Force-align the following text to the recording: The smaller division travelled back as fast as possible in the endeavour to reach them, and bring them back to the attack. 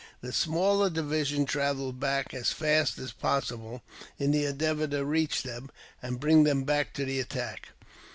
The 0.21 0.33
smaller 0.33 0.89
division 0.89 1.45
travelled 1.45 1.99
back 1.99 2.33
as 2.33 2.51
fast 2.51 2.97
as 2.97 3.11
possible 3.11 3.83
in 4.17 4.31
the 4.31 4.45
endeavour 4.45 4.87
to 4.87 5.05
reach 5.05 5.43
them, 5.43 5.69
and 6.01 6.19
bring 6.19 6.43
them 6.43 6.63
back 6.63 6.95
to 6.95 7.05
the 7.05 7.19
attack. 7.19 7.67